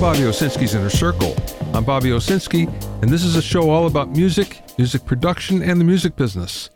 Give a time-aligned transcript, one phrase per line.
[0.00, 1.36] Bobby Owsinski's Inner Circle.
[1.74, 2.66] I'm Bobby Owsinski,
[3.02, 6.70] and this is a show all about music, music production, and the music business.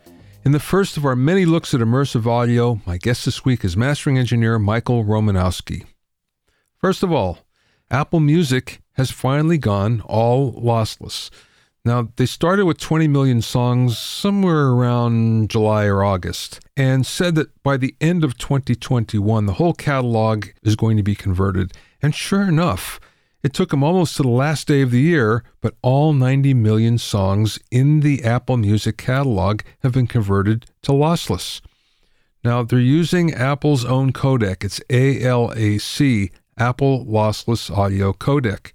[0.45, 3.79] In the first of our many looks at immersive audio, my guest this week is
[3.79, 5.87] mastering engineer Michael Romanowski.
[6.77, 7.38] First of all,
[7.91, 11.30] Apple Music has finally gone all lossless.
[11.82, 17.62] Now, they started with 20 million songs somewhere around July or August and said that
[17.62, 21.72] by the end of 2021, the whole catalog is going to be converted.
[22.02, 23.00] And sure enough,
[23.45, 26.97] it took them almost to the last day of the year, but all 90 million
[26.97, 31.61] songs in the Apple Music catalog have been converted to lossless.
[32.43, 34.65] Now, they're using Apple's own codec.
[34.65, 38.73] It's ALAC, Apple Lossless Audio Codec.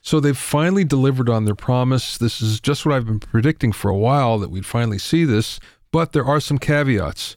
[0.00, 2.16] So they've finally delivered on their promise.
[2.16, 5.60] This is just what I've been predicting for a while that we'd finally see this,
[5.92, 7.36] but there are some caveats.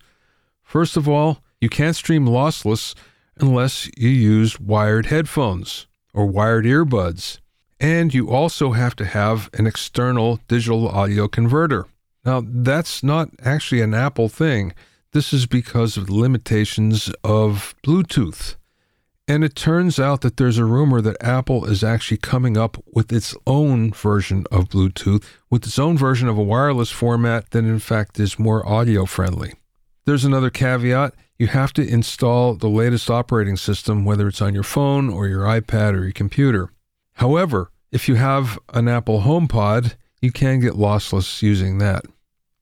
[0.63, 2.95] First of all, you can't stream lossless
[3.37, 7.39] unless you use wired headphones or wired earbuds.
[7.79, 11.87] And you also have to have an external digital audio converter.
[12.25, 14.73] Now, that's not actually an Apple thing.
[15.13, 18.55] This is because of the limitations of Bluetooth.
[19.27, 23.13] And it turns out that there's a rumor that Apple is actually coming up with
[23.13, 27.79] its own version of Bluetooth, with its own version of a wireless format that, in
[27.79, 29.53] fact, is more audio friendly.
[30.05, 34.63] There's another caveat you have to install the latest operating system, whether it's on your
[34.63, 36.69] phone or your iPad or your computer.
[37.13, 42.05] However, if you have an Apple HomePod, you can get lossless using that.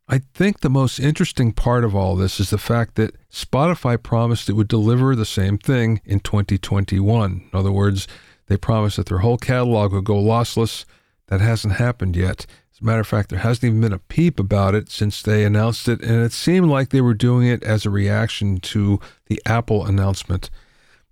[0.08, 4.48] I think the most interesting part of all this is the fact that Spotify promised
[4.48, 7.32] it would deliver the same thing in 2021.
[7.32, 8.08] In other words,
[8.46, 10.86] they promised that their whole catalog would go lossless.
[11.28, 12.46] That hasn't happened yet.
[12.78, 15.44] As a matter of fact, there hasn't even been a peep about it since they
[15.44, 19.42] announced it, and it seemed like they were doing it as a reaction to the
[19.48, 20.52] Apple announcement.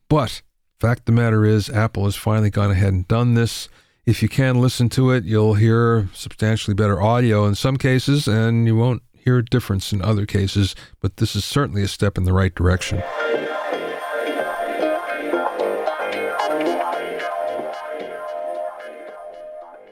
[0.07, 0.44] But
[0.80, 3.67] fact the matter is, Apple has finally gone ahead and done this.
[4.06, 8.67] If you can listen to it, you'll hear substantially better audio in some cases, and
[8.67, 12.25] you won't hear a difference in other cases, but this is certainly a step in
[12.25, 13.01] the right direction.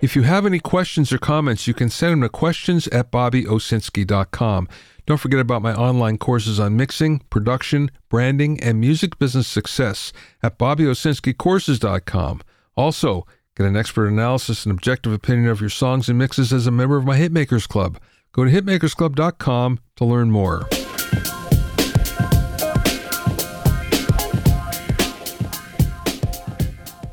[0.04, 4.68] If you have any questions or comments, you can send them to questions at bobbyowsinski.com.
[5.06, 10.12] Don't forget about my online courses on mixing, production, branding, and music business success
[10.44, 12.42] at bobbyowsinskicourses.com.
[12.76, 13.26] Also,
[13.56, 16.98] Get an expert analysis and objective opinion of your songs and mixes as a member
[16.98, 18.00] of my Hitmakers Club.
[18.32, 20.68] Go to hitmakersclub.com to learn more.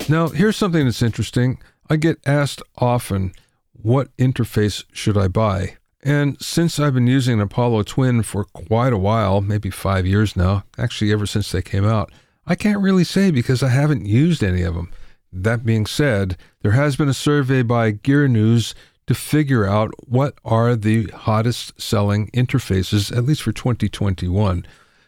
[0.09, 1.59] Now, here's something that's interesting.
[1.93, 3.33] I get asked often,
[3.73, 5.77] what interface should I buy?
[6.05, 10.37] And since I've been using an Apollo Twin for quite a while, maybe five years
[10.37, 12.13] now, actually ever since they came out,
[12.47, 14.93] I can't really say because I haven't used any of them.
[15.33, 18.73] That being said, there has been a survey by Gear News
[19.09, 24.65] to figure out what are the hottest selling interfaces, at least for 2021.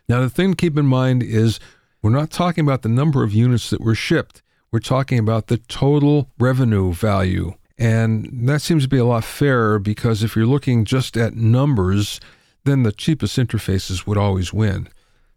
[0.08, 1.60] Now, the thing to keep in mind is
[2.02, 4.42] we're not talking about the number of units that were shipped,
[4.72, 7.54] we're talking about the total revenue value.
[7.78, 12.20] And that seems to be a lot fairer because if you're looking just at numbers,
[12.64, 14.88] then the cheapest interfaces would always win.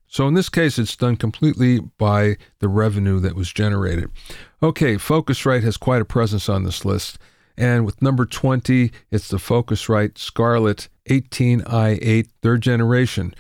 [0.08, 4.10] So in this case, it's done completely by the revenue that was generated.
[4.64, 7.18] Okay, Focusrite has quite a presence on this list.
[7.58, 13.34] And with number 20, it's the Focusrite Scarlett 18i8 third generation.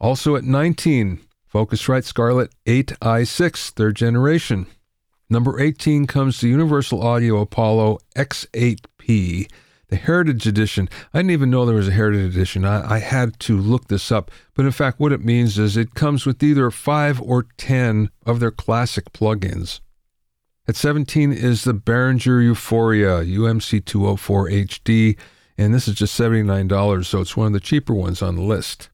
[0.00, 1.20] Also at 19,
[1.52, 4.66] Focusrite Scarlett 8i6 third generation.
[5.30, 9.48] Number 18 comes the Universal Audio Apollo X8P
[9.88, 10.88] the Heritage Edition.
[11.12, 12.64] I didn't even know there was a Heritage Edition.
[12.64, 14.30] I, I, had to look this up.
[14.54, 18.40] But in fact, what it means is it comes with either five or 10 of
[18.40, 19.80] their classic plugins.
[20.66, 25.18] At 17 is the Behringer U-Phoria UMC 204 HD,
[25.56, 28.90] and this is just $79, so it's one of the cheaper ones on the list.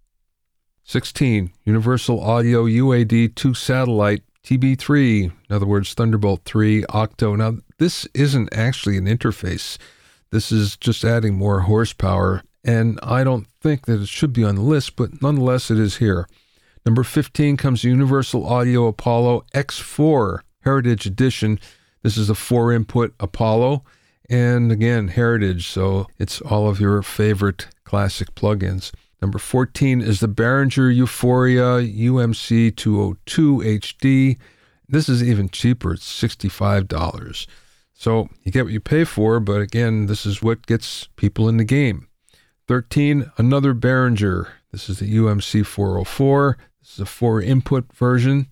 [0.85, 7.35] 16, Universal Audio UAD 2 Satellite TB3, in other words, Thunderbolt 3 Octo.
[7.35, 9.79] Now, this isn't actually an interface.
[10.31, 14.57] This is just adding more horsepower, and I don't think that it should be on
[14.57, 16.29] the list, but nonetheless, it is here.
[16.85, 21.59] Number 15 comes Universal Audio Apollo X4 Heritage Edition.
[22.03, 23.83] This is a four input Apollo,
[24.29, 28.93] and again, Heritage, so it's all of your favorite classic plugins.
[29.25, 34.39] Number 14 is the Behringer U-Phoria UMC 202 HD.
[34.87, 37.47] This is even cheaper, it's $65.
[37.95, 41.57] So you get what you pay for, but again, this is what gets people in
[41.57, 42.07] the game.
[42.69, 44.49] 13, another Behringer.
[44.73, 46.59] This is the UMC 404.
[46.83, 48.49] This is a four input version.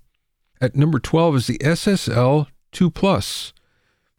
[0.58, 3.52] At number 12 is the SSL 2 Plus.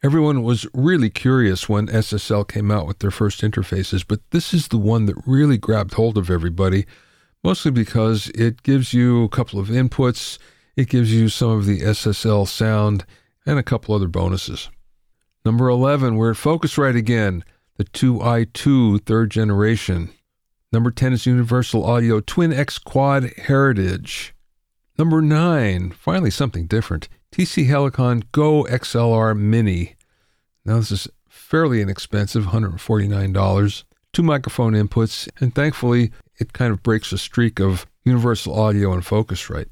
[0.03, 4.67] Everyone was really curious when SSL came out with their first interfaces, but this is
[4.67, 6.85] the one that really grabbed hold of everybody,
[7.41, 10.37] mostly because it gives you a couple of inputs,
[10.75, 13.05] it gives you some of the SSL sound,
[13.45, 14.69] and a couple other bonuses.
[15.45, 17.45] Number 11, we're at Focusrite again,
[17.77, 20.09] the 2i2 third generation.
[20.73, 24.35] Number 10 is Universal Audio Twin X Quad Heritage.
[24.97, 29.95] Number 9, finally something different, TC Helicon Go XLR Mini.
[30.65, 33.83] Now, this is fairly inexpensive, $149,
[34.13, 39.01] two microphone inputs, and thankfully, it kind of breaks a streak of Universal Audio and
[39.01, 39.71] Focusrite.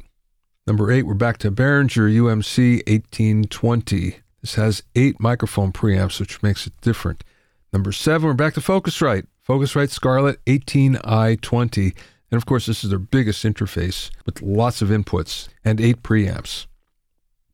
[0.66, 4.16] Number 8, we're back to Behringer UMC 1820.
[4.42, 7.24] This has eight microphone preamps, which makes it different.
[7.72, 9.28] Number 7, we're back to Focusrite.
[9.48, 11.96] Focusrite Scarlett 18i20.
[12.31, 16.66] And of course, this is their biggest interface with lots of inputs and eight preamps.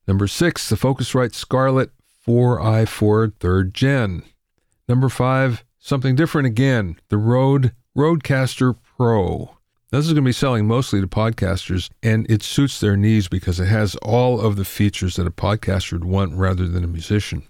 [0.07, 1.92] Number six, the Focusrite Scarlett
[2.25, 4.24] 4i4 third gen.
[4.88, 9.57] Number five, something different again, the Rode Rodecaster Pro.
[9.92, 13.59] This is going to be selling mostly to podcasters, and it suits their needs because
[13.59, 17.44] it has all of the features that a podcaster would want rather than a musician.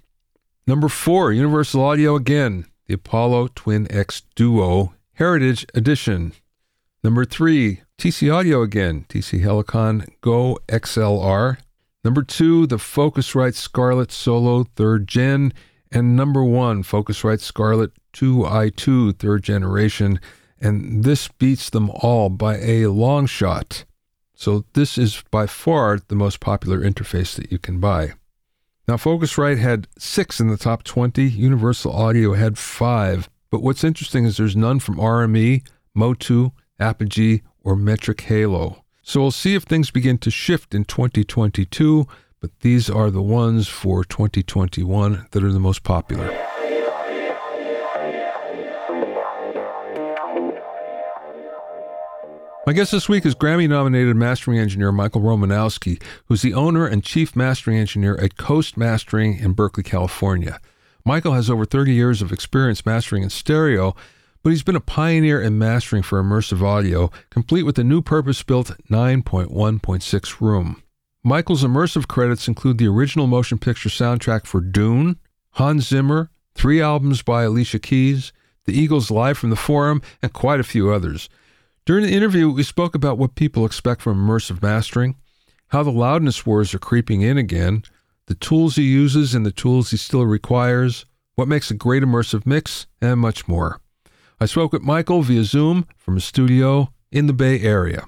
[0.67, 6.33] Number four, Universal Audio again, the Apollo Twin X Duo Heritage Edition.
[7.03, 11.57] Number three, TC Audio again, TC Helicon Go XLR.
[12.07, 15.51] Number two, the Focusrite Scarlett Solo third gen.
[15.91, 20.21] And number one, Focusrite Scarlett 2i2 third generation.
[20.61, 23.83] And this beats them all by a long shot.
[24.35, 28.13] So this is by far the most popular interface that you can buy.
[28.87, 33.29] Now, Focusrite had six in the top 20, Universal Audio had five.
[33.51, 38.85] But what's interesting is there's none from RME, Motu, Apogee, or Metric Halo.
[39.07, 42.09] So we'll see if things begin to shift in 2022,
[42.41, 46.25] but these are the ones for 2021 that are the most popular.
[52.65, 57.01] My guest this week is Grammy nominated mastering engineer Michael Romanowski, who's the owner and
[57.01, 60.59] chief mastering engineer at Coast Mastering in Berkeley, California.
[61.05, 63.95] Michael has over 30 years of experience mastering in stereo
[64.47, 68.43] but he's been a pioneer in mastering for immersive audio, complete with a new purpose
[68.43, 70.81] built 9.1.6 room.
[71.21, 75.19] Michael's immersive credits include the original motion picture soundtrack for Dune,
[75.55, 78.31] Hans Zimmer, three albums by Alicia Keys,
[78.63, 81.27] The Eagles Live from the Forum, and quite a few others.
[81.85, 85.17] During the interview, we spoke about what people expect from immersive mastering,
[85.71, 87.83] how the loudness wars are creeping in again,
[88.27, 91.05] the tools he uses and the tools he still requires,
[91.35, 93.81] what makes a great immersive mix, and much more.
[94.39, 98.05] I spoke with Michael via Zoom from a studio in the Bay Area.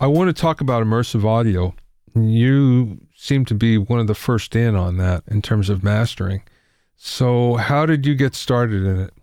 [0.00, 1.72] I want to talk about immersive audio.
[2.16, 6.42] You seem to be one of the first in on that in terms of mastering.
[6.96, 9.14] So, how did you get started in it?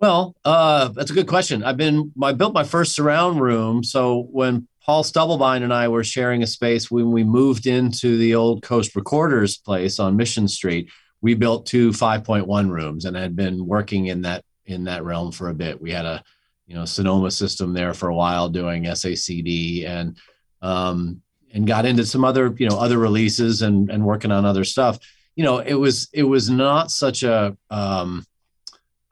[0.00, 1.62] Well, uh, that's a good question.
[1.62, 3.84] I've been I built my first surround room.
[3.84, 8.36] So when Paul Stubblebine and I were sharing a space when we moved into the
[8.36, 10.88] old Coast Recorders place on Mission Street.
[11.20, 15.48] We built two 5.1 rooms and had been working in that in that realm for
[15.48, 15.82] a bit.
[15.82, 16.22] We had a
[16.68, 20.16] you know Sonoma system there for a while doing SACD and
[20.62, 21.20] um,
[21.52, 25.00] and got into some other you know other releases and and working on other stuff.
[25.34, 28.24] You know, it was it was not such a um,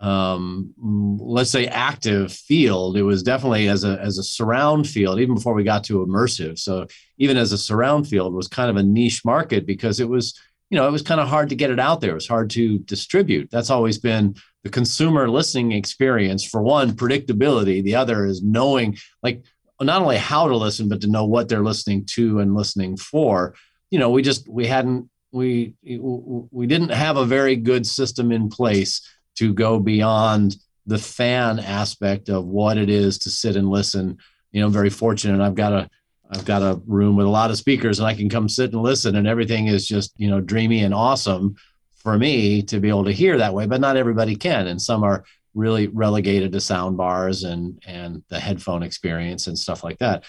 [0.01, 5.35] um, let's say active field it was definitely as a as a surround field even
[5.35, 6.59] before we got to immersive.
[6.59, 6.87] So
[7.19, 10.39] even as a surround field was kind of a niche market because it was
[10.71, 12.11] you know it was kind of hard to get it out there.
[12.11, 13.51] It was hard to distribute.
[13.51, 14.35] That's always been
[14.65, 19.45] the consumer listening experience for one predictability the other is knowing like
[19.81, 23.55] not only how to listen but to know what they're listening to and listening for.
[23.91, 28.49] You know we just we hadn't we we didn't have a very good system in
[28.49, 29.01] place
[29.37, 34.19] to go beyond the fan aspect of what it is to sit and listen.
[34.53, 35.41] You know, I'm very fortunate.
[35.41, 35.91] I've got a
[36.31, 38.83] I've got a room with a lot of speakers and I can come sit and
[38.83, 41.55] listen and everything is just, you know, dreamy and awesome
[41.97, 44.67] for me to be able to hear that way, but not everybody can.
[44.67, 45.25] And some are
[45.55, 50.25] really relegated to sound bars and and the headphone experience and stuff like that.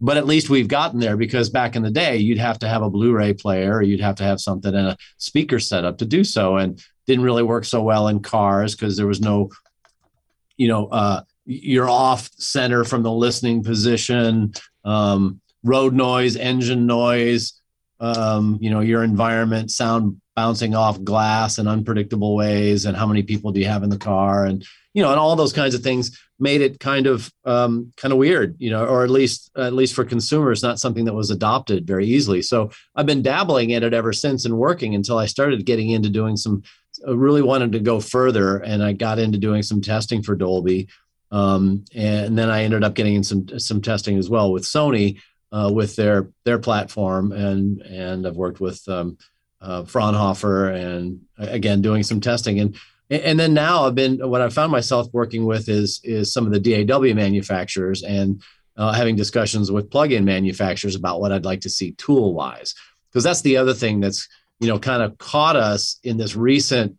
[0.00, 2.82] But at least we've gotten there because back in the day, you'd have to have
[2.82, 6.06] a Blu-ray player, or you'd have to have something and a speaker set up to
[6.06, 6.56] do so.
[6.56, 9.50] And didn't really work so well in cars because there was no,
[10.56, 14.52] you know, uh, you're off center from the listening position,
[14.84, 17.60] um, road noise, engine noise,
[17.98, 23.24] um, you know, your environment, sound bouncing off glass in unpredictable ways and how many
[23.24, 25.82] people do you have in the car and you know and all those kinds of
[25.82, 29.72] things made it kind of um, kind of weird you know or at least at
[29.72, 33.82] least for consumers not something that was adopted very easily so i've been dabbling in
[33.82, 36.62] it ever since and working until i started getting into doing some
[37.06, 40.88] I really wanted to go further and i got into doing some testing for dolby
[41.30, 45.20] um, and then i ended up getting in some some testing as well with sony
[45.52, 49.16] uh, with their their platform and and i've worked with um,
[49.60, 52.60] uh, Fraunhofer, and again doing some testing.
[52.60, 52.76] And
[53.10, 56.52] and then now I've been what I found myself working with is is some of
[56.52, 58.42] the DAW manufacturers and
[58.76, 62.74] uh, having discussions with plug-in manufacturers about what I'd like to see tool wise,
[63.10, 64.28] because that's the other thing that's
[64.60, 66.96] you know kind of caught us in this recent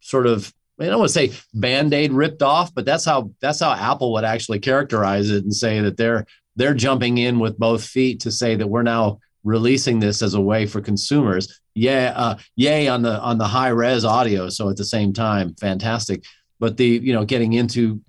[0.00, 3.72] sort of I don't want to say band-aid ripped off, but that's how that's how
[3.72, 8.20] Apple would actually characterize it and say that they're they're jumping in with both feet
[8.20, 11.60] to say that we're now releasing this as a way for consumers.
[11.74, 14.48] Yeah, uh, yay on the on the high res audio.
[14.48, 16.24] So at the same time, fantastic.
[16.58, 18.00] But the you know getting into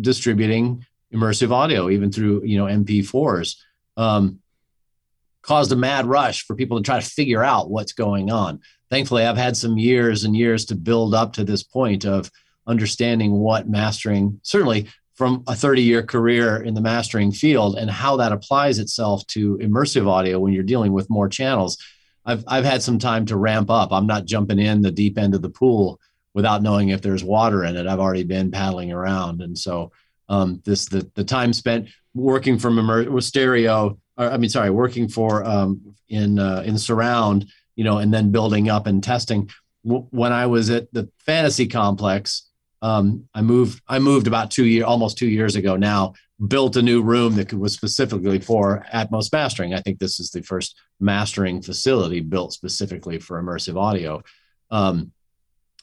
[0.00, 3.56] distributing immersive audio even through you know MP4s
[3.96, 4.40] um,
[5.42, 8.60] caused a mad rush for people to try to figure out what's going on.
[8.90, 12.30] Thankfully, I've had some years and years to build up to this point of
[12.66, 18.16] understanding what mastering certainly from a 30 year career in the mastering field and how
[18.16, 21.76] that applies itself to immersive audio when you're dealing with more channels.
[22.24, 23.90] I've, I've had some time to ramp up.
[23.90, 25.98] I'm not jumping in the deep end of the pool
[26.34, 27.88] without knowing if there's water in it.
[27.88, 29.42] I've already been paddling around.
[29.42, 29.90] And so
[30.28, 35.08] um, this the, the time spent working from immer- stereo, or, I mean, sorry, working
[35.08, 39.50] for um, in uh, in surround, you know, and then building up and testing.
[39.84, 42.47] W- when I was at the fantasy complex,
[42.82, 43.82] um, I moved.
[43.88, 46.14] I moved about two year, almost two years ago now.
[46.46, 49.74] Built a new room that was specifically for Atmos mastering.
[49.74, 54.22] I think this is the first mastering facility built specifically for immersive audio.
[54.70, 55.10] Um,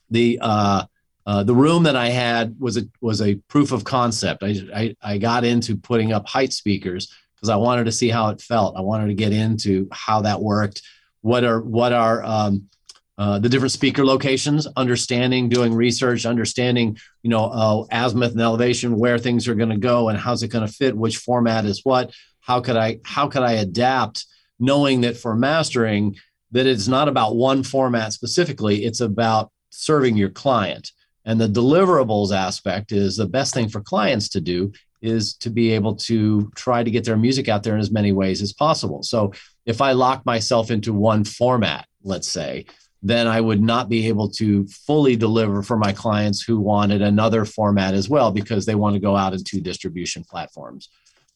[0.09, 0.85] the uh,
[1.25, 4.43] uh, the room that I had was a was a proof of concept.
[4.43, 8.29] I I, I got into putting up height speakers because I wanted to see how
[8.29, 8.77] it felt.
[8.77, 10.81] I wanted to get into how that worked.
[11.19, 12.69] What are what are um,
[13.17, 18.97] uh, the different speaker locations, understanding, doing research, understanding, you know, uh, azimuth and elevation,
[18.97, 21.81] where things are going to go, and how's it going to fit, which format is
[21.83, 22.13] what.
[22.41, 24.25] How could I how could I adapt,
[24.59, 26.17] knowing that for mastering,
[26.51, 28.83] that it's not about one format specifically.
[28.83, 30.91] It's about serving your client,
[31.23, 35.71] and the deliverables aspect is the best thing for clients to do is to be
[35.71, 39.03] able to try to get their music out there in as many ways as possible.
[39.03, 39.33] So
[39.65, 42.65] if I lock myself into one format, let's say,
[43.05, 47.45] then I would not be able to fully deliver for my clients who wanted another
[47.45, 50.89] format as well because they want to go out into distribution platforms,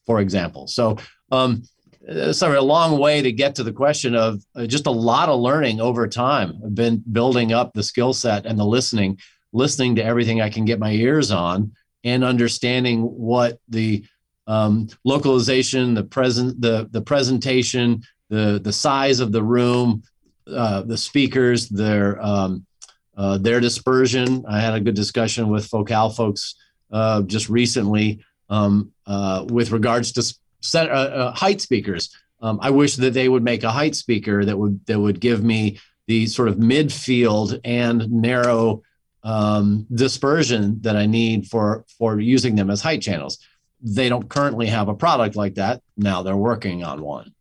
[0.04, 0.66] for example.
[0.66, 0.98] So,
[1.30, 1.62] um,
[2.32, 5.38] sorry, a long way to get to the question of uh, just a lot of
[5.38, 6.60] learning over time.
[6.64, 9.20] I've been building up the skill set and the listening,
[9.52, 11.72] listening to everything I can get my ears on,
[12.02, 14.04] and understanding what the
[14.48, 20.02] um, localization, the present, the the presentation, the the size of the room,
[20.52, 22.66] uh, the speakers, their um,
[23.16, 24.44] uh, their dispersion.
[24.48, 26.54] I had a good discussion with Focal folks
[26.90, 32.14] uh, just recently um, uh, with regards to uh, height speakers.
[32.42, 35.42] Um, I wish that they would make a height speaker that would that would give
[35.42, 38.82] me the sort of midfield and narrow
[39.22, 43.38] um, dispersion that I need for for using them as height channels.
[43.82, 45.82] They don't currently have a product like that.
[45.96, 47.34] Now they're working on one.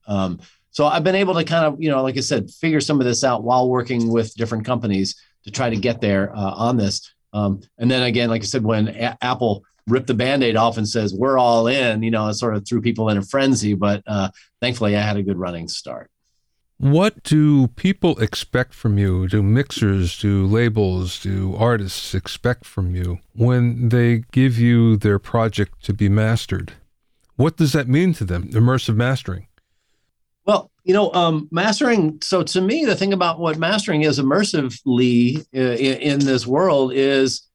[0.72, 3.06] So I've been able to kind of, you know, like I said, figure some of
[3.06, 7.14] this out while working with different companies to try to get there uh, on this.
[7.34, 10.88] Um, and then again, like I said, when a- Apple ripped the band-aid off and
[10.88, 13.74] says we're all in, you know, it sort of threw people in a frenzy.
[13.74, 14.30] But uh,
[14.62, 16.12] thankfully, I had a good running start.
[16.78, 19.28] What do people expect from you?
[19.28, 25.84] Do mixers, do labels, do artists expect from you when they give you their project
[25.84, 26.72] to be mastered?
[27.36, 29.48] What does that mean to them, immersive mastering?
[30.84, 32.20] You know, um, mastering.
[32.22, 36.94] So to me, the thing about what mastering is immersively uh, in, in this world
[36.94, 37.48] is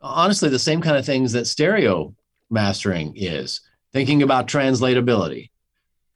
[0.00, 2.14] honestly the same kind of things that stereo
[2.50, 3.60] mastering is.
[3.92, 5.50] Thinking about translatability.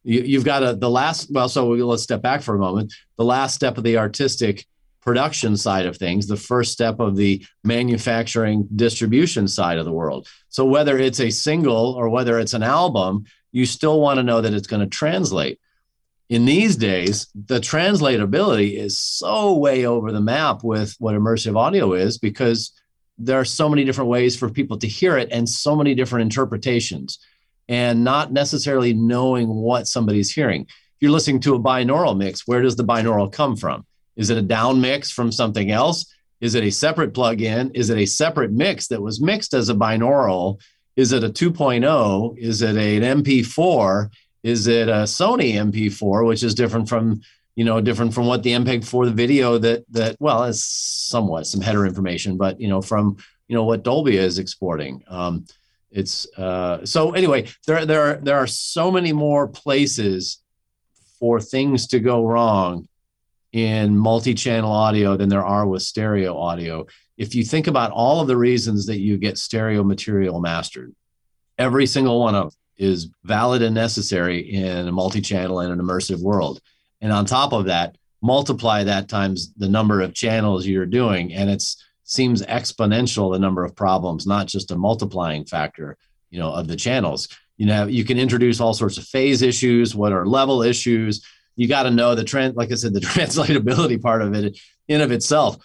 [0.05, 1.31] You, have got a, the last.
[1.31, 2.93] Well, so let's step back for a moment.
[3.17, 4.67] The last step of the artistic
[5.01, 10.29] production side of things, the first step of the manufacturing distribution side of the world.
[10.49, 14.41] So whether it's a single or whether it's an album, you still want to know
[14.41, 15.61] that it's going to translate
[16.29, 21.93] in these days, the translatability is so way over the map with what immersive audio
[21.93, 22.73] is because
[23.19, 26.23] there are so many different ways for people to hear it and so many different
[26.23, 27.19] interpretations
[27.69, 30.63] and not necessarily knowing what somebody's hearing.
[30.63, 33.85] If you're listening to a binaural mix, where does the binaural come from?
[34.17, 36.07] Is it a down mix from something else?
[36.41, 37.71] Is it a separate plug-in?
[37.71, 40.61] Is it a separate mix that was mixed as a binaural?
[40.97, 42.39] Is it a 2.0?
[42.39, 44.11] Is it an MP4?
[44.43, 47.21] Is it a Sony MP4, which is different from
[47.55, 51.47] you know different from what the MPEG 4 the video that that well it's somewhat
[51.47, 53.17] some header information, but you know from
[53.49, 55.03] you know what Dolby is exporting.
[55.09, 55.45] Um,
[55.91, 57.49] it's uh, so anyway.
[57.67, 60.39] There there are, there are so many more places
[61.21, 62.89] for things to go wrong
[63.53, 66.87] in multi-channel audio than there are with stereo audio.
[67.19, 70.95] If you think about all of the reasons that you get stereo material mastered,
[71.59, 76.61] every single one of is valid and necessary in a multi-channel and an immersive world.
[77.01, 81.51] And on top of that, multiply that times the number of channels you're doing and
[81.51, 81.63] it
[82.05, 85.97] seems exponential the number of problems, not just a multiplying factor,
[86.31, 87.29] you know, of the channels.
[87.57, 91.25] You know, you can introduce all sorts of phase issues, what are level issues.
[91.57, 94.59] You got to know the trend, like I said, the translatability part of it
[94.89, 95.57] in of itself.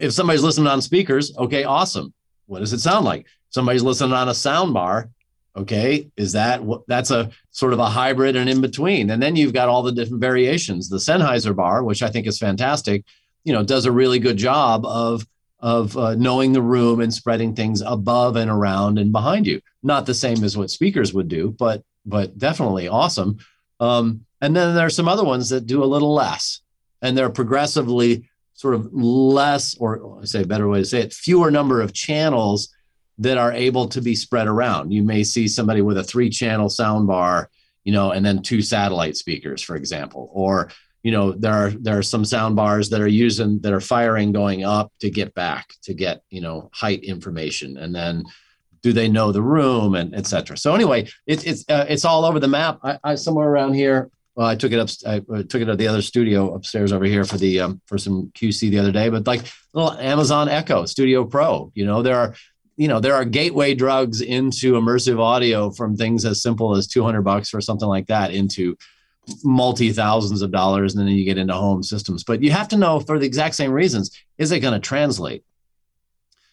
[0.00, 2.12] If somebody's listening on speakers, okay, awesome.
[2.46, 3.26] What does it sound like?
[3.50, 5.10] Somebody's listening on a sound bar.
[5.54, 9.10] Okay, is that that's a sort of a hybrid and in between?
[9.10, 10.88] And then you've got all the different variations.
[10.88, 13.04] The Sennheiser bar, which I think is fantastic,
[13.44, 15.26] you know, does a really good job of
[15.60, 19.60] of uh, knowing the room and spreading things above and around and behind you.
[19.82, 23.38] Not the same as what speakers would do, but but definitely awesome.
[23.78, 26.60] Um, and then there are some other ones that do a little less,
[27.02, 31.12] and they're progressively sort of less, or I say a better way to say it,
[31.12, 32.68] fewer number of channels
[33.18, 34.92] that are able to be spread around.
[34.92, 37.50] You may see somebody with a three-channel sound bar,
[37.84, 40.70] you know, and then two satellite speakers, for example, or
[41.02, 44.32] you know there are there are some sound bars that are using that are firing
[44.32, 48.24] going up to get back to get you know height information and then
[48.82, 52.38] do they know the room and etc so anyway it, it's uh, it's all over
[52.38, 54.88] the map I, I somewhere around here well, I took it up.
[55.06, 58.32] I took it to the other studio upstairs over here for the um, for some
[58.34, 59.10] QC the other day.
[59.10, 59.42] But like
[59.74, 62.34] little Amazon Echo Studio Pro, you know, there are
[62.76, 67.22] you know there are gateway drugs into immersive audio from things as simple as 200
[67.22, 68.76] bucks or something like that into
[69.44, 72.24] multi thousands of dollars and then you get into home systems.
[72.24, 75.44] But you have to know for the exact same reasons is it going to translate?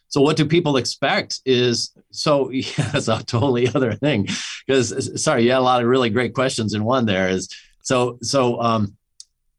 [0.10, 4.28] So what do people expect is so yeah that's a totally other thing.
[4.68, 7.50] Because sorry you had a lot of really great questions in one there is
[7.82, 8.96] so so um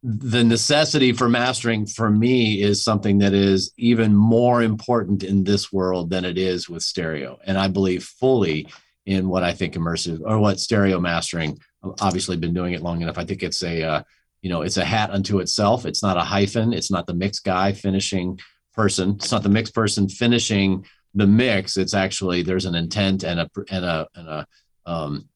[0.02, 5.70] the necessity for mastering for me is something that is even more important in this
[5.70, 8.66] world than it is with stereo and i believe fully
[9.04, 11.58] in what i think immersive or what stereo mastering
[12.00, 13.18] obviously been doing it long enough.
[13.18, 14.02] I think it's a uh,
[14.42, 15.86] you know it's a hat unto itself.
[15.86, 16.72] It's not a hyphen.
[16.72, 18.38] It's not the mix guy finishing
[18.74, 19.16] person.
[19.16, 20.84] It's not the mix person finishing
[21.14, 21.76] the mix.
[21.76, 24.46] It's actually there's an intent and a and a and a
[24.86, 25.28] um,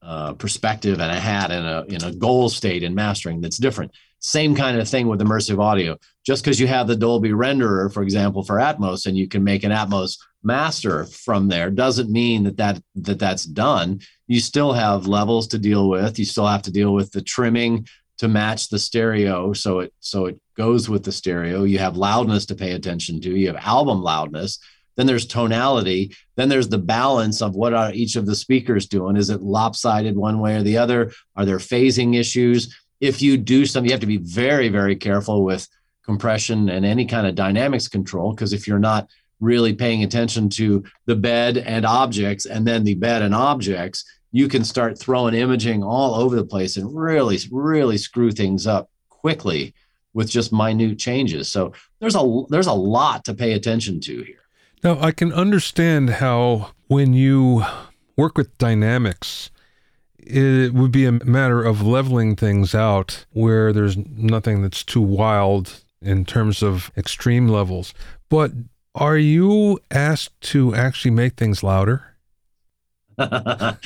[0.00, 3.92] uh, perspective and a hat and a in a goal state in mastering that's different.
[4.22, 5.98] Same kind of thing with immersive audio.
[6.24, 9.64] Just because you have the Dolby renderer, for example, for Atmos, and you can make
[9.64, 14.00] an Atmos master from there doesn't mean that, that that that's done.
[14.26, 16.18] You still have levels to deal with.
[16.18, 17.86] You still have to deal with the trimming
[18.18, 21.64] to match the stereo so it so it goes with the stereo.
[21.64, 23.36] You have loudness to pay attention to.
[23.36, 24.58] You have album loudness.
[24.96, 26.14] Then there's tonality.
[26.36, 29.16] Then there's the balance of what are each of the speakers doing.
[29.16, 31.12] Is it lopsided one way or the other?
[31.34, 35.44] Are there phasing issues if you do something you have to be very very careful
[35.44, 35.68] with
[36.04, 39.08] compression and any kind of dynamics control because if you're not
[39.42, 44.48] really paying attention to the bed and objects and then the bed and objects, you
[44.48, 49.74] can start throwing imaging all over the place and really, really screw things up quickly
[50.14, 51.48] with just minute changes.
[51.48, 54.36] So there's a there's a lot to pay attention to here.
[54.82, 57.64] Now I can understand how when you
[58.16, 59.50] work with dynamics,
[60.22, 65.82] it would be a matter of leveling things out where there's nothing that's too wild
[66.00, 67.92] in terms of extreme levels.
[68.28, 68.52] But
[68.94, 72.04] are you asked to actually make things louder?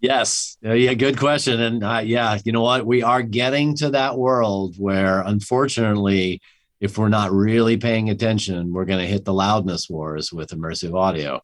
[0.00, 0.56] yes.
[0.62, 1.60] Yeah, good question.
[1.60, 2.86] And uh, yeah, you know what?
[2.86, 6.40] We are getting to that world where, unfortunately,
[6.80, 10.98] if we're not really paying attention, we're going to hit the loudness wars with immersive
[10.98, 11.40] audio.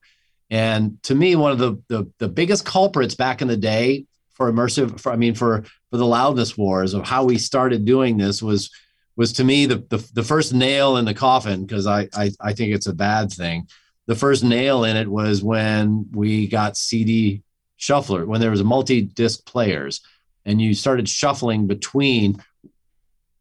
[0.51, 4.07] And to me, one of the, the, the biggest culprits back in the day
[4.39, 8.17] for immersive, for, I mean, for, for the loudness wars of how we started doing
[8.17, 8.71] this was
[9.17, 12.53] was to me the, the, the first nail in the coffin because I, I, I
[12.53, 13.67] think it's a bad thing.
[14.07, 17.43] The first nail in it was when we got CD
[17.79, 20.01] shuffler when there was multi-disc players
[20.45, 22.43] and you started shuffling between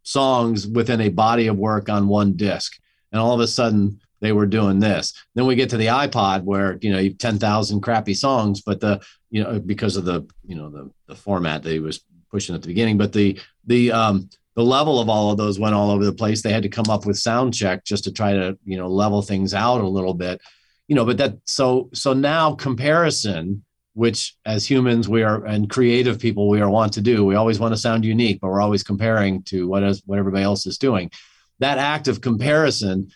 [0.04, 2.80] songs within a body of work on one disc
[3.12, 6.44] and all of a sudden they were doing this then we get to the ipod
[6.44, 10.28] where you know you have 10,000 crappy songs but the you know because of the
[10.46, 13.92] you know the the format that he was pushing at the beginning but the the
[13.92, 16.42] um the level of all of those went all over the place.
[16.42, 19.22] They had to come up with sound check just to try to, you know, level
[19.22, 20.42] things out a little bit.
[20.88, 23.64] You know, but that so so now comparison,
[23.94, 27.24] which as humans we are and creative people we are want to do.
[27.24, 30.44] We always want to sound unique, but we're always comparing to what is what everybody
[30.44, 31.12] else is doing.
[31.60, 33.12] That act of comparison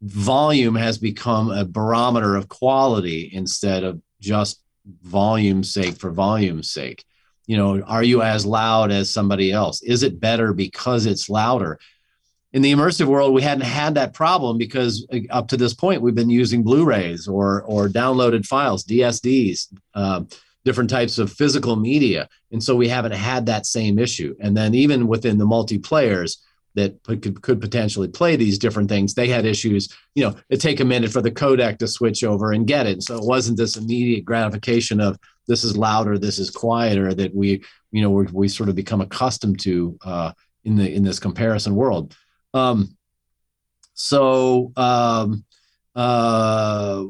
[0.00, 4.62] volume has become a barometer of quality instead of just
[5.02, 7.04] volume's sake for volume's sake.
[7.46, 9.82] You know are you as loud as somebody else?
[9.82, 11.78] Is it better because it's louder?
[12.52, 16.02] In the immersive world we hadn't had that problem because uh, up to this point
[16.02, 20.22] we've been using blu-rays or or downloaded files dsds uh,
[20.66, 22.28] different types of physical media.
[22.50, 24.34] And so we haven't had that same issue.
[24.40, 26.38] And then even within the multiplayers
[26.76, 30.84] that could, potentially play these different things they had issues you know it take a
[30.84, 34.24] minute for the codec to switch over and get it so it wasn't this immediate
[34.24, 37.62] gratification of this is louder, this is quieter that we,
[37.92, 40.32] you know, we sort of become accustomed to uh,
[40.64, 42.16] in the in this comparison world.
[42.52, 42.96] Um,
[43.94, 45.44] so um,
[45.94, 47.04] uh,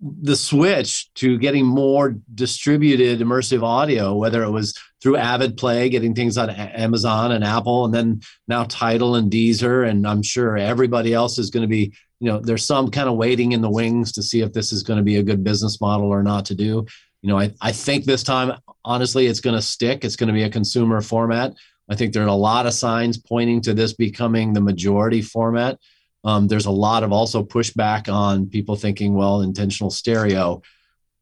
[0.00, 6.14] the switch to getting more distributed immersive audio, whether it was through Avid Play, getting
[6.14, 11.14] things on Amazon and Apple, and then now Tidal and Deezer, and I'm sure everybody
[11.14, 14.12] else is going to be, you know, there's some kind of waiting in the wings
[14.12, 16.54] to see if this is going to be a good business model or not to
[16.54, 16.86] do
[17.22, 18.52] you know, I, I think this time,
[18.84, 20.04] honestly, it's going to stick.
[20.04, 21.54] It's going to be a consumer format.
[21.90, 25.78] I think there are a lot of signs pointing to this becoming the majority format.
[26.24, 30.62] Um, there's a lot of also pushback on people thinking, well, intentional stereo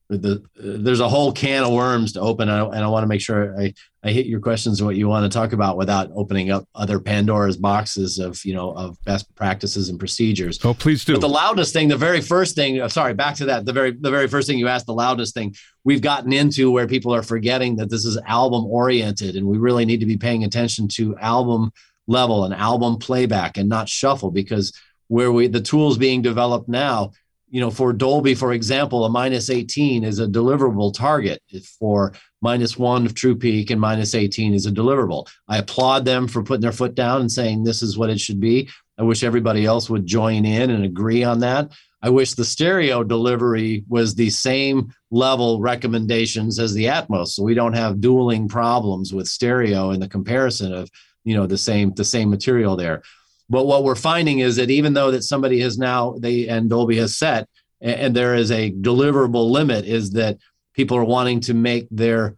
[0.09, 3.21] the, there's a whole can of worms to open, and I, I want to make
[3.21, 6.69] sure I, I hit your questions what you want to talk about without opening up
[6.77, 10.65] other Pandora's boxes of you know of best practices and procedures.
[10.65, 11.15] Oh, please do.
[11.15, 12.81] But the loudness thing, the very first thing.
[12.81, 13.65] Uh, sorry, back to that.
[13.65, 15.55] The very the very first thing you asked, the loudness thing.
[15.83, 19.85] We've gotten into where people are forgetting that this is album oriented, and we really
[19.85, 21.73] need to be paying attention to album
[22.07, 24.73] level and album playback and not shuffle because
[25.09, 27.11] where we the tools being developed now
[27.57, 31.41] you know, for Dolby, for example, a minus 18 is a deliverable target.
[31.79, 35.27] For minus one of True Peak and minus 18 is a deliverable.
[35.49, 38.41] I applaud them for putting their foot down and saying this is what it should
[38.41, 38.69] be.
[38.99, 41.73] I wish everybody else would join in and agree on that.
[42.03, 47.55] I wish the stereo delivery was the same level recommendations as the Atmos, so we
[47.55, 50.91] don't have dueling problems with stereo in the comparison of
[51.25, 53.03] you know the same the same material there.
[53.49, 56.97] But what we're finding is that even though that somebody has now they and Dolby
[56.97, 57.49] has set
[57.81, 60.39] and, there is a deliverable limit, is that
[60.73, 62.37] people are wanting to make their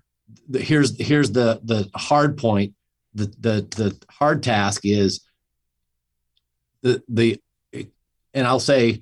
[0.49, 2.75] the, here's here's the the hard point.
[3.14, 5.21] The the the hard task is
[6.83, 7.40] the the
[8.35, 9.01] and I'll say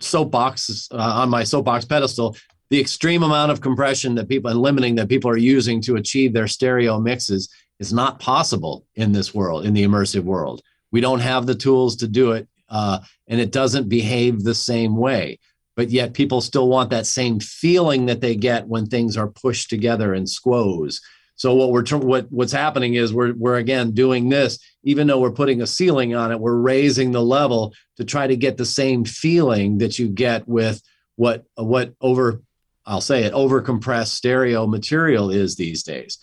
[0.00, 2.36] soapbox uh, on my soapbox pedestal
[2.70, 6.32] the extreme amount of compression that people and limiting that people are using to achieve
[6.32, 7.48] their stereo mixes
[7.80, 10.62] is not possible in this world in the immersive world
[10.94, 14.96] we don't have the tools to do it, uh, and it doesn't behave the same
[14.96, 15.40] way.
[15.74, 19.70] But yet, people still want that same feeling that they get when things are pushed
[19.70, 21.00] together and squoze.
[21.34, 25.32] So what we're what what's happening is we're we're again doing this, even though we're
[25.32, 29.04] putting a ceiling on it, we're raising the level to try to get the same
[29.04, 30.80] feeling that you get with
[31.16, 32.40] what what over
[32.86, 36.18] I'll say it over compressed stereo material is these days.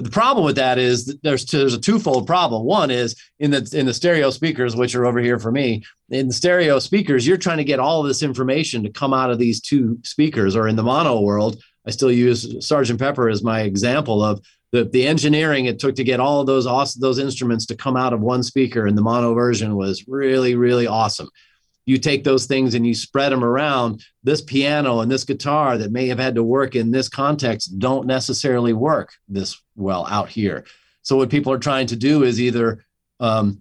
[0.00, 2.64] But the problem with that is that there's there's a twofold problem.
[2.64, 5.82] One is in the in the stereo speakers, which are over here for me.
[6.08, 9.38] In the stereo speakers, you're trying to get all this information to come out of
[9.38, 10.56] these two speakers.
[10.56, 14.40] Or in the mono world, I still use Sergeant Pepper as my example of
[14.72, 17.98] the, the engineering it took to get all of those awesome, those instruments to come
[17.98, 21.28] out of one speaker in the mono version was really really awesome
[21.90, 25.90] you take those things and you spread them around this piano and this guitar that
[25.90, 30.64] may have had to work in this context don't necessarily work this well out here.
[31.02, 32.84] So what people are trying to do is either
[33.18, 33.60] um,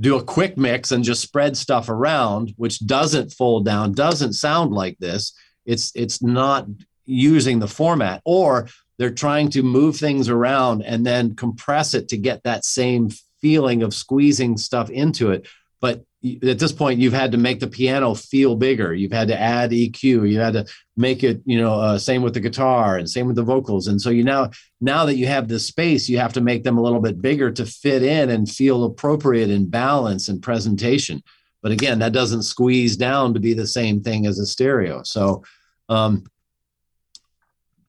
[0.00, 4.72] do a quick mix and just spread stuff around which doesn't fold down doesn't sound
[4.72, 5.32] like this.
[5.64, 6.66] It's it's not
[7.04, 8.22] using the format.
[8.24, 13.10] Or they're trying to move things around and then compress it to get that same
[13.40, 15.46] feeling of squeezing stuff into it.
[15.80, 18.92] But at this point you've had to make the piano feel bigger.
[18.92, 22.34] You've had to add eq you had to make it you know uh, same with
[22.34, 23.86] the guitar and same with the vocals.
[23.86, 24.50] And so you now
[24.80, 27.50] now that you have this space you have to make them a little bit bigger
[27.52, 31.22] to fit in and feel appropriate in balance and presentation.
[31.62, 35.02] But again that doesn't squeeze down to be the same thing as a stereo.
[35.04, 35.44] So
[35.88, 36.24] um,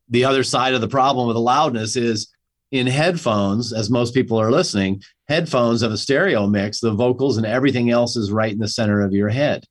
[0.10, 2.28] the other side of the problem with the loudness is
[2.72, 7.46] in headphones, as most people are listening, headphones have a stereo mix, the vocals and
[7.46, 9.64] everything else is right in the center of your head.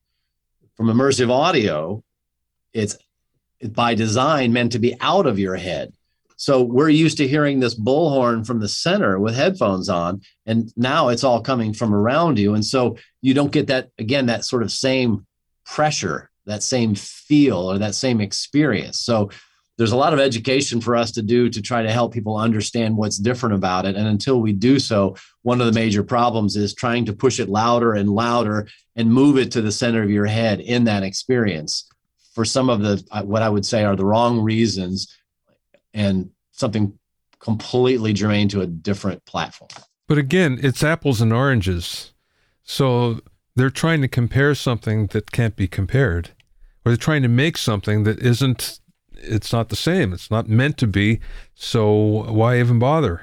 [0.77, 2.03] From immersive audio,
[2.73, 2.97] it's
[3.73, 5.93] by design meant to be out of your head.
[6.37, 11.09] So we're used to hearing this bullhorn from the center with headphones on, and now
[11.09, 12.55] it's all coming from around you.
[12.55, 15.27] And so you don't get that, again, that sort of same
[15.67, 19.01] pressure, that same feel, or that same experience.
[19.01, 19.31] So
[19.79, 22.97] there's a lot of education for us to do to try to help people understand
[22.97, 23.95] what's different about it.
[23.95, 27.49] And until we do so, one of the major problems is trying to push it
[27.49, 31.89] louder and louder and move it to the center of your head in that experience
[32.35, 35.17] for some of the, uh, what I would say are the wrong reasons
[35.95, 36.99] and something
[37.39, 39.71] completely germane to a different platform.
[40.09, 42.13] But again, it's apples and oranges.
[42.65, 43.21] So
[43.55, 46.31] they're trying to compare something that can't be compared,
[46.85, 48.81] or they're trying to make something that isn't
[49.19, 50.13] it's not the same.
[50.13, 51.21] It's not meant to be.
[51.55, 53.23] So why even bother?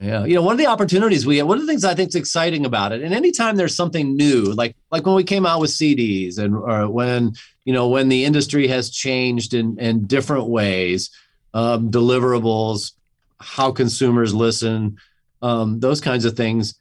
[0.00, 2.10] Yeah, you know, one of the opportunities we have, one of the things I think
[2.10, 5.58] is exciting about it, and anytime there's something new, like like when we came out
[5.58, 7.32] with CDs, and or when
[7.64, 11.10] you know when the industry has changed in in different ways,
[11.54, 12.92] um, deliverables,
[13.40, 14.98] how consumers listen,
[15.40, 16.74] um, those kinds of things.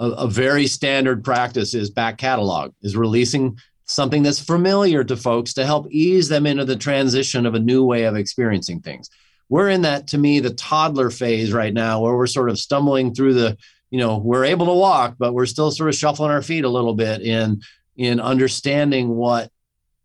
[0.00, 5.54] A, a very standard practice is back catalog, is releasing something that's familiar to folks
[5.54, 9.10] to help ease them into the transition of a new way of experiencing things.
[9.48, 13.14] We're in that, to me, the toddler phase right now, where we're sort of stumbling
[13.14, 13.56] through the,
[13.90, 16.68] you know, we're able to walk, but we're still sort of shuffling our feet a
[16.68, 17.62] little bit in
[17.96, 19.50] in understanding what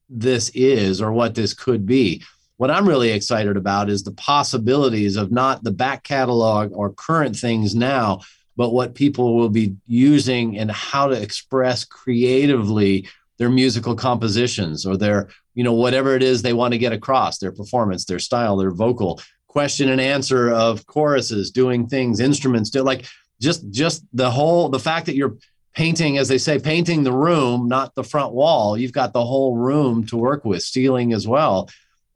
[0.09, 2.23] this is or what this could be.
[2.57, 7.35] What I'm really excited about is the possibilities of not the back catalog or current
[7.35, 8.21] things now,
[8.55, 13.07] but what people will be using and how to express creatively
[13.39, 17.37] their musical compositions or their you know whatever it is they want to get across
[17.37, 22.81] their performance their style their vocal question and answer of choruses doing things instruments do
[22.81, 23.05] like
[23.39, 25.37] just just the whole the fact that you're
[25.75, 28.77] painting as they say painting the room not the front wall.
[28.77, 31.69] You've got the whole room to work with ceiling as well.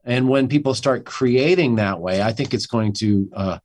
[0.04, 3.58] And when people start creating that way i think it's going to uh,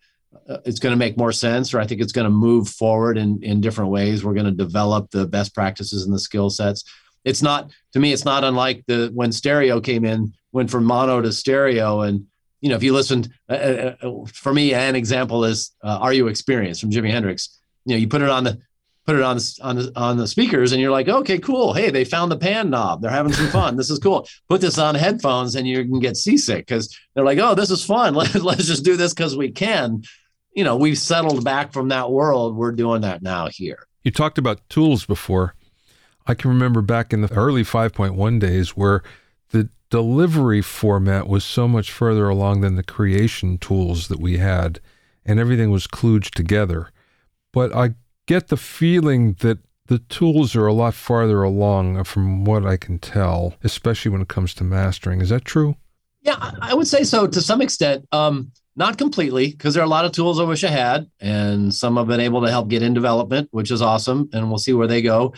[0.49, 3.17] uh it's going to make more sense or i think it's going to move forward
[3.17, 4.23] in, in different ways.
[4.23, 6.83] We're going to develop the best practices and the skill sets
[7.25, 11.21] it's not to me it's not unlike the when stereo came in went from mono
[11.21, 12.01] to stereo.
[12.01, 12.25] And
[12.61, 16.13] you know if you listened uh, uh, uh for me an example is uh, are
[16.13, 17.59] you experienced from jimi hendrix.
[17.85, 18.61] You know you put it on the
[19.05, 21.73] put it on the, on the on the speakers and you're like okay cool.
[21.73, 23.01] Hey they found the pan knob.
[23.01, 23.75] They're having some fun.
[23.75, 24.27] This is cool.
[24.47, 27.83] Put this on headphones and you can get seasick because they're like oh this is
[27.83, 28.13] fun.
[28.15, 30.03] Let, let's just do this because we can.
[30.55, 32.55] You know we've settled back from that world.
[32.55, 33.87] We're doing that now here.
[34.03, 35.55] You talked about tools before
[36.25, 39.03] I can remember back in the early 5.1 days where
[39.51, 44.79] the delivery format was so much further along than the creation tools that we had,
[45.25, 46.89] and everything was kludged together.
[47.51, 52.65] But I get the feeling that the tools are a lot farther along from what
[52.65, 55.21] I can tell, especially when it comes to mastering.
[55.21, 55.75] Is that true?
[56.21, 58.07] Yeah, I would say so to some extent.
[58.13, 61.71] Um, not completely, because there are a lot of tools I wish I had, and
[61.71, 64.73] some have been able to help get in development, which is awesome, and we'll see
[64.73, 65.33] where they go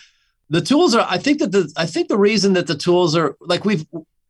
[0.49, 3.36] the tools are i think that the i think the reason that the tools are
[3.41, 3.86] like we've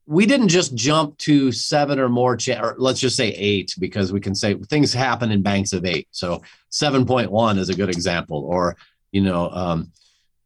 [0.07, 4.13] we didn't just jump to seven or more cha- or let's just say eight because
[4.13, 6.07] we can say things happen in banks of eight.
[6.11, 8.77] So 7.1 is a good example or
[9.11, 9.91] you know um,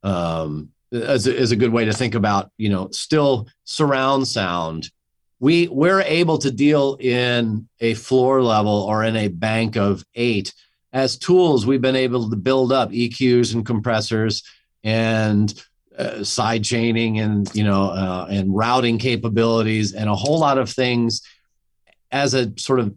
[0.03, 4.89] um, is, is a good way to think about you know still surround sound.
[5.41, 10.53] We we're able to deal in a floor level or in a bank of eight
[10.93, 11.65] as tools.
[11.65, 14.43] We've been able to build up eqs and compressors
[14.83, 15.61] and
[15.97, 20.69] uh, side chaining and you know uh, and routing capabilities and a whole lot of
[20.69, 21.21] things
[22.11, 22.93] as a sort of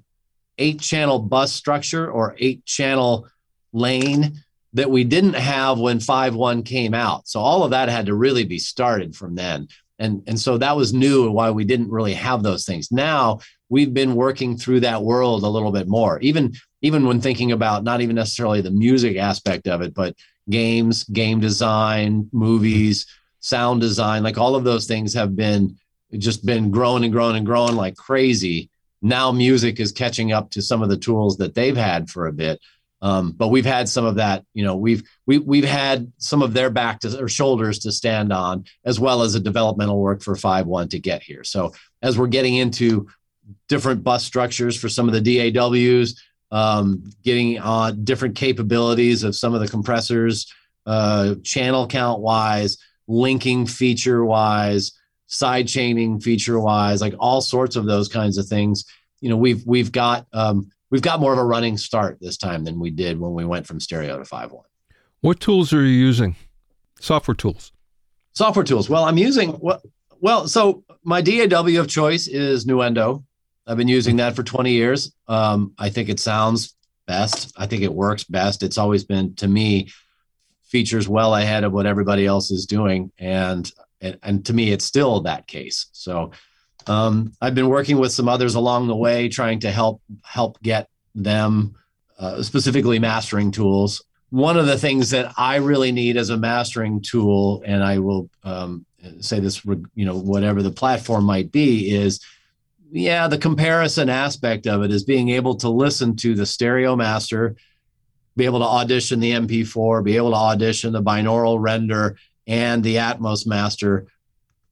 [0.58, 3.26] eight channel bus structure or eight channel
[3.72, 4.34] lane
[4.74, 7.28] that we didn't have when 5.1 came out.
[7.28, 9.68] So all of that had to really be started from then.
[9.98, 12.90] And and so that was new and why we didn't really have those things.
[12.90, 13.40] Now
[13.72, 17.82] we've been working through that world a little bit more even even when thinking about
[17.82, 20.14] not even necessarily the music aspect of it but
[20.50, 23.06] games, game design, movies,
[23.40, 25.76] sound design, like all of those things have been
[26.18, 28.70] just been growing and growing and growing like crazy.
[29.00, 32.32] Now music is catching up to some of the tools that they've had for a
[32.32, 32.60] bit.
[33.00, 36.54] Um, but we've had some of that, you know, we've we, we've had some of
[36.54, 40.36] their back to, or shoulders to stand on, as well as a developmental work for
[40.36, 41.42] five one to get here.
[41.42, 43.08] So as we're getting into
[43.68, 49.54] different bus structures for some of the DAWs, um, getting on different capabilities of some
[49.54, 50.52] of the compressors,
[50.86, 52.76] uh, channel count wise,
[53.08, 54.92] linking feature wise,
[55.26, 58.84] side chaining feature wise, like all sorts of those kinds of things.
[59.20, 62.64] You know, we've we've got um, we've got more of a running start this time
[62.64, 64.66] than we did when we went from stereo to five one.
[65.22, 66.36] What tools are you using?
[67.00, 67.72] Software tools.
[68.34, 68.90] Software tools.
[68.90, 69.80] Well, I'm using well,
[70.20, 70.48] well.
[70.48, 73.24] So my DAW of choice is Nuendo.
[73.66, 75.12] I've been using that for 20 years.
[75.28, 76.74] Um, I think it sounds
[77.06, 77.52] best.
[77.56, 78.62] I think it works best.
[78.62, 79.88] It's always been to me
[80.64, 83.70] features well ahead of what everybody else is doing, and
[84.00, 85.86] and, and to me, it's still that case.
[85.92, 86.32] So
[86.86, 90.88] um, I've been working with some others along the way, trying to help help get
[91.14, 91.74] them
[92.18, 94.02] uh, specifically mastering tools.
[94.30, 98.30] One of the things that I really need as a mastering tool, and I will
[98.44, 98.86] um,
[99.20, 102.20] say this, you know, whatever the platform might be, is
[102.92, 107.56] yeah, the comparison aspect of it is being able to listen to the stereo master,
[108.36, 112.96] be able to audition the MP4, be able to audition the binaural render and the
[112.96, 114.06] Atmos master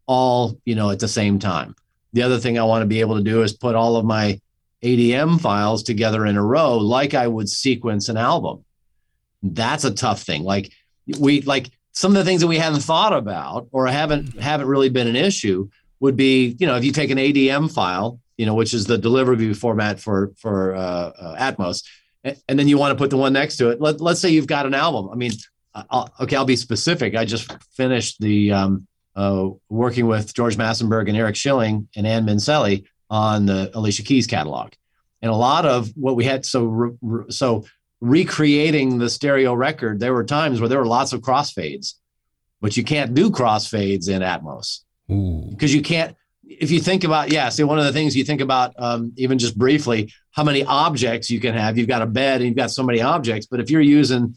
[0.06, 1.74] all, you know, at the same time.
[2.12, 4.38] The other thing I want to be able to do is put all of my
[4.82, 8.64] ADM files together in a row like I would sequence an album.
[9.42, 10.42] That's a tough thing.
[10.42, 10.72] Like
[11.18, 14.90] we like some of the things that we haven't thought about or haven't haven't really
[14.90, 15.68] been an issue
[16.00, 18.98] would be, you know, if you take an ADM file, you know, which is the
[18.98, 21.84] delivery view format for for uh, uh, Atmos,
[22.24, 23.80] and, then you want to put the one next to it.
[23.80, 25.10] Let, let's say you've got an album.
[25.12, 25.32] I mean,
[25.74, 27.14] I'll, okay, I'll be specific.
[27.14, 32.26] I just finished the um, uh, working with George Massenburg and Eric Schilling and Ann
[32.26, 34.72] Mincieli on the Alicia Keys catalog,
[35.20, 36.46] and a lot of what we had.
[36.46, 37.66] So re, re, so
[38.00, 41.94] recreating the stereo record, there were times where there were lots of crossfades,
[42.62, 44.80] but you can't do crossfades in Atmos
[45.50, 48.40] because you can't if you think about yeah see one of the things you think
[48.40, 51.76] about um, even just briefly how many objects you can have.
[51.76, 54.36] You've got a bed and you've got so many objects but if you're using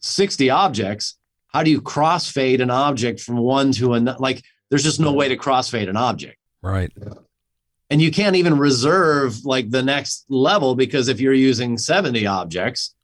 [0.00, 1.16] 60 objects
[1.48, 5.28] how do you crossfade an object from one to another like there's just no way
[5.28, 6.38] to crossfade an object.
[6.62, 6.90] Right.
[7.90, 12.94] And you can't even reserve like the next level because if you're using 70 objects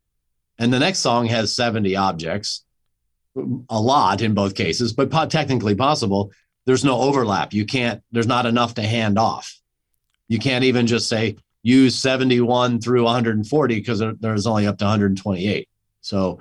[0.58, 2.64] and the next song has 70 objects
[3.68, 6.32] a lot in both cases but technically possible
[6.68, 7.54] there's no overlap.
[7.54, 9.58] You can't, there's not enough to hand off.
[10.28, 15.66] You can't even just say use 71 through 140 because there's only up to 128.
[16.02, 16.40] So,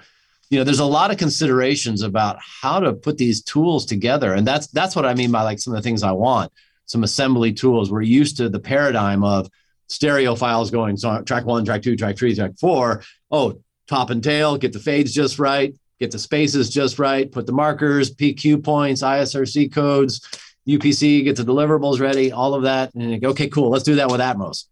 [0.50, 4.34] you know, there's a lot of considerations about how to put these tools together.
[4.34, 6.52] And that's that's what I mean by like some of the things I want.
[6.88, 7.90] Some assembly tools.
[7.90, 9.50] We're used to the paradigm of
[9.88, 13.02] stereo files going so track one, track two, track three, track four.
[13.32, 17.46] Oh, top and tail, get the fades just right, get the spaces just right, put
[17.46, 20.22] the markers, PQ points, ISRC codes,
[20.68, 22.94] UPC, get the deliverables ready, all of that.
[22.94, 24.66] And go, okay, cool, let's do that with Atmos.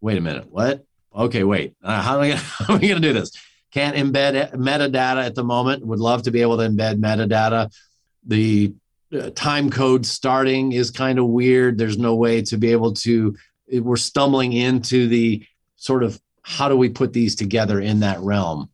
[0.00, 0.84] Wait a minute, what?
[1.14, 2.38] Okay, wait, uh, how, am
[2.68, 3.32] I gonna, do this?
[3.72, 5.84] Can't embed metadata at the moment.
[5.84, 7.72] Would love to be able to embed metadata.
[8.26, 8.74] The
[9.12, 11.78] uh, time code starting is kind of weird.
[11.78, 13.36] There's no way to be able to,
[13.72, 15.44] we're stumbling into the
[15.76, 18.70] sort of how do we put these together in that realm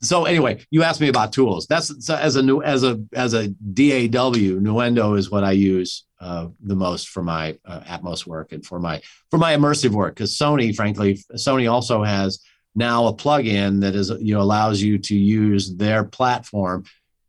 [0.00, 1.66] so anyway, you asked me about tools.
[1.66, 6.04] That's so as a new as a as a DAW, Nuendo is what I use
[6.20, 10.14] uh, the most for my uh, Atmos work and for my for my immersive work.
[10.14, 12.40] Because Sony, frankly, Sony also has
[12.76, 16.84] now a plugin that is you know allows you to use their platform,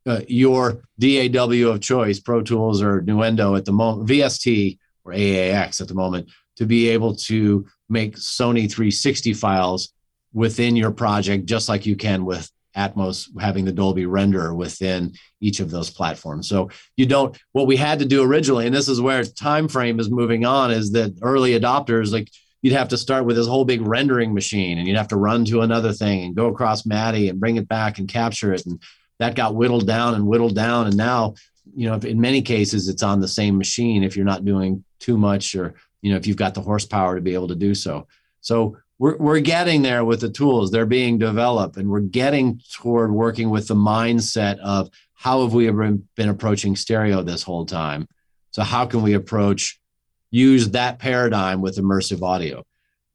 [0.05, 5.81] uh, your DAW of choice, Pro Tools or Nuendo at the moment, VST or AAX
[5.81, 9.91] at the moment, to be able to make Sony 360 files
[10.33, 15.59] within your project just like you can with Atmos having the Dolby render within each
[15.59, 16.47] of those platforms.
[16.47, 19.99] So you don't what we had to do originally, and this is where time frame
[19.99, 22.29] is moving on, is that early adopters like
[22.61, 25.45] you'd have to start with this whole big rendering machine and you'd have to run
[25.45, 28.65] to another thing and go across MADI and bring it back and capture it.
[28.65, 28.81] And
[29.19, 30.87] that got whittled down and whittled down.
[30.87, 31.35] And now,
[31.73, 35.17] you know, in many cases it's on the same machine if you're not doing too
[35.17, 38.07] much or, you know, if you've got the horsepower to be able to do so.
[38.41, 40.69] So we're, we're getting there with the tools.
[40.69, 45.67] They're being developed and we're getting toward working with the mindset of how have we
[45.67, 48.07] ever been approaching stereo this whole time?
[48.51, 49.79] So how can we approach
[50.31, 52.65] use that paradigm with immersive audio?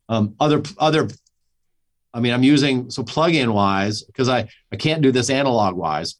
[0.08, 1.08] Um, other other
[2.12, 6.16] i mean i'm using so plug-in wise because i i can't do this analog wise.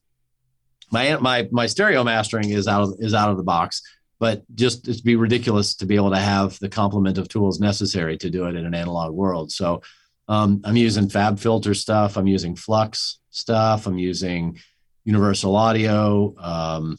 [0.90, 3.82] My my my stereo mastering is out of is out of the box
[4.24, 8.16] but just it'd be ridiculous to be able to have the complement of tools necessary
[8.16, 9.52] to do it in an analog world.
[9.52, 9.82] So
[10.28, 12.16] um, I'm using FabFilter stuff.
[12.16, 13.86] I'm using Flux stuff.
[13.86, 14.58] I'm using
[15.04, 16.34] Universal Audio.
[16.38, 16.98] Um,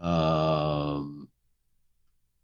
[0.00, 1.28] um,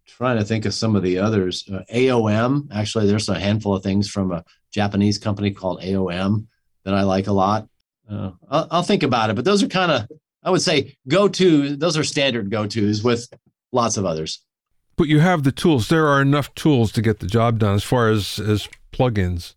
[0.06, 1.68] trying to think of some of the others.
[1.68, 2.68] Uh, AOM.
[2.72, 6.46] Actually, there's a handful of things from a Japanese company called AOM
[6.84, 7.68] that I like a lot.
[8.08, 10.08] Uh, I'll, I'll think about it, but those are kind of
[10.44, 11.74] I would say go to.
[11.74, 13.28] Those are standard go tos with
[13.72, 14.40] lots of others.
[14.96, 15.88] But you have the tools.
[15.88, 19.54] There are enough tools to get the job done as far as as plugins.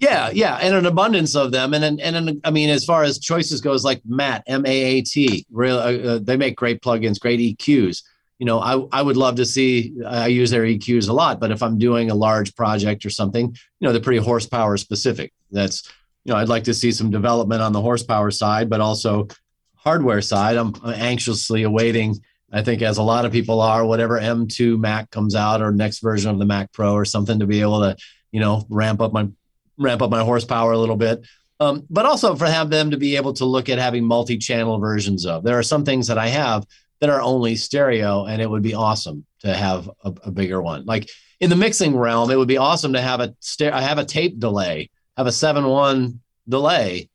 [0.00, 3.18] Yeah, yeah, and an abundance of them, and and, and I mean, as far as
[3.18, 7.20] choices goes, like Maat M A A T, real, uh, uh, they make great plugins,
[7.20, 8.02] great EQs.
[8.38, 11.40] You you know, I, I would love to see, I use their EQs a lot,
[11.40, 15.32] but if I'm doing a large project or something, you know, they're pretty horsepower specific.
[15.50, 15.90] That's,
[16.24, 19.28] you know, I'd like to see some development on the horsepower side, but also
[19.76, 20.56] hardware side.
[20.56, 22.16] I'm anxiously awaiting,
[22.54, 25.98] I think, as a lot of people are, whatever M2 Mac comes out or next
[25.98, 27.96] version of the Mac Pro or something to be able to,
[28.30, 29.28] you know, ramp up my
[29.76, 31.26] ramp up my horsepower a little bit.
[31.58, 35.26] Um, but also for have them to be able to look at having multi-channel versions
[35.26, 35.42] of.
[35.42, 36.64] There are some things that I have
[37.00, 40.84] that are only stereo, and it would be awesome to have a, a bigger one.
[40.84, 43.98] Like in the mixing realm, it would be awesome to have a ster- I have
[43.98, 47.08] a tape delay, have a seven one delay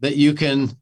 [0.00, 0.76] that you can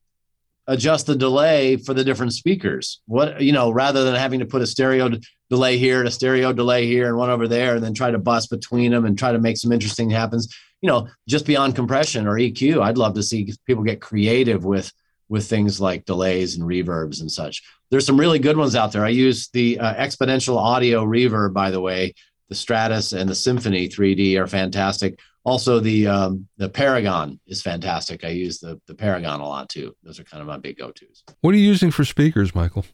[0.71, 3.03] adjust the delay for the different speakers.
[3.07, 5.11] What you know, rather than having to put a stereo
[5.51, 8.19] delay here and a stereo delay here and one over there, and then try to
[8.19, 10.55] bust between them and try to make some interesting happens.
[10.81, 14.91] You know, just beyond compression or EQ, I'd love to see people get creative with
[15.29, 17.63] with things like delays and reverbs and such.
[17.91, 19.05] There's some really good ones out there.
[19.05, 22.15] I use the uh, exponential audio reverb, by the way.
[22.49, 25.21] The Stratus and the Symphony 3D are fantastic.
[25.45, 28.25] Also, the um, the Paragon is fantastic.
[28.25, 29.97] I use the the Paragon a lot too.
[30.03, 31.25] Those are kind of my big go tos.
[31.41, 32.85] What are you using for speakers, Michael?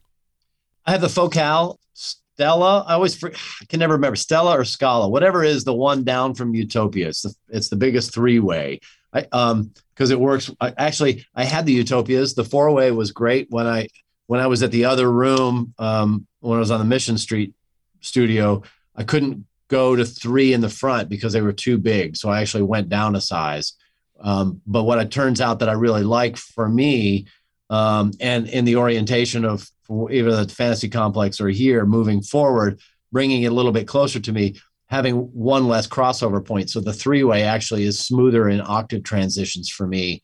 [0.84, 2.84] I have the Focal Stella.
[2.86, 6.54] I always I can never remember Stella or Scala, whatever is the one down from
[6.54, 7.08] Utopia.
[7.08, 8.80] It's the it's the biggest three way.
[9.12, 10.50] I um because it works.
[10.60, 12.34] I, actually, I had the Utopias.
[12.34, 13.88] The four way was great when I
[14.26, 17.54] when I was at the other room um, when I was on the Mission Street
[18.00, 18.62] studio.
[18.94, 22.40] I couldn't go to three in the front because they were too big, so I
[22.40, 23.74] actually went down a size.
[24.20, 27.26] Um, but what it turns out that I really like for me,
[27.68, 29.68] um, and in the orientation of
[30.10, 32.80] either the fantasy complex or here moving forward,
[33.12, 34.56] bringing it a little bit closer to me,
[34.86, 36.70] having one less crossover point.
[36.70, 40.22] So the three way actually is smoother in octave transitions for me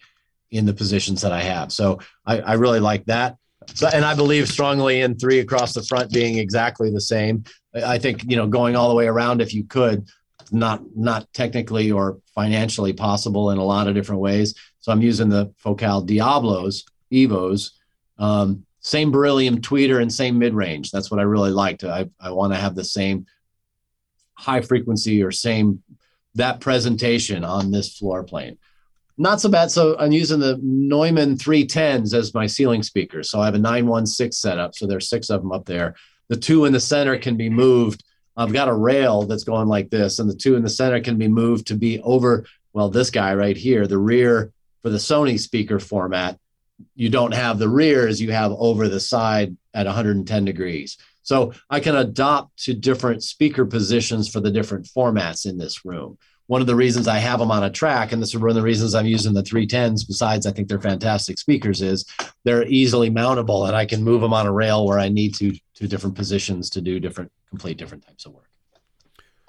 [0.51, 1.72] in the positions that I have.
[1.72, 3.36] So I, I really like that.
[3.74, 7.45] So, and I believe strongly in three across the front being exactly the same.
[7.75, 10.09] I think you know going all the way around if you could,
[10.51, 14.55] not not technically or financially possible in a lot of different ways.
[14.81, 17.70] So I'm using the Focal Diablos Evos,
[18.18, 20.91] um, same beryllium tweeter and same mid range.
[20.91, 21.85] That's what I really liked.
[21.85, 23.27] I I want to have the same
[24.35, 25.83] high frequency or same
[26.35, 28.59] that presentation on this floor plane.
[29.18, 29.70] Not so bad.
[29.70, 33.31] So I'm using the Neumann 310s as my ceiling speakers.
[33.31, 34.75] So I have a 916 setup.
[34.75, 35.95] So there's six of them up there.
[36.29, 38.05] The two in the center can be moved.
[38.37, 41.18] I've got a rail that's going like this, and the two in the center can
[41.18, 44.53] be moved to be over, well, this guy right here, the rear
[44.83, 46.39] for the Sony speaker format.
[46.95, 50.99] You don't have the rears, you have over the side at 110 degrees.
[51.23, 56.18] So I can adopt to different speaker positions for the different formats in this room.
[56.49, 58.57] One of the reasons I have them on a track, and this is one of
[58.57, 62.05] the reasons I'm using the 310s, besides I think they're fantastic speakers, is
[62.45, 65.57] they're easily mountable and I can move them on a rail where I need to
[65.83, 68.49] to different positions to do different, complete different types of work.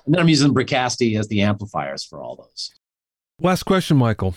[0.05, 2.71] And then I'm using Bricasti as the amplifiers for all those.
[3.39, 4.35] Last question, Michael.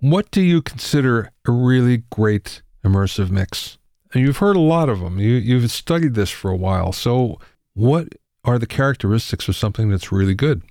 [0.00, 3.78] What do you consider a really great immersive mix?
[4.12, 5.18] And you've heard a lot of them.
[5.20, 6.92] You, you've studied this for a while.
[6.92, 7.38] So,
[7.74, 8.08] what
[8.44, 10.62] are the characteristics of something that's really good?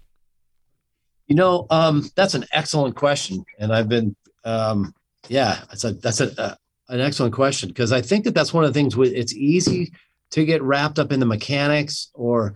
[1.28, 4.94] You know, um, that's an excellent question, and I've been, um,
[5.30, 6.56] yeah, that's a that's a, uh,
[6.90, 8.96] an excellent question because I think that that's one of the things.
[8.98, 9.92] It's easy
[10.34, 12.56] to get wrapped up in the mechanics or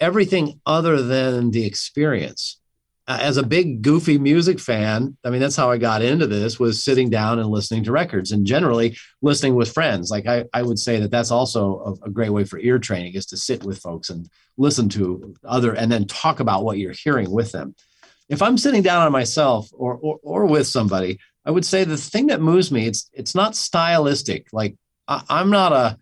[0.00, 2.58] everything other than the experience.
[3.06, 6.60] Uh, as a big goofy music fan i mean that's how i got into this
[6.60, 10.08] was sitting down and listening to records and generally listening with friends.
[10.08, 13.14] Like i, I would say that that's also a, a, great way for ear training
[13.14, 16.92] is to sit with folks and listen to other and then talk about what you're
[16.92, 17.74] hearing with them.
[18.28, 21.96] If i'm sitting down on myself or, or, or with somebody i would say the
[21.96, 24.46] thing that moves me it's it's not stylistic.
[24.52, 24.76] Like
[25.08, 25.98] I, i'm not a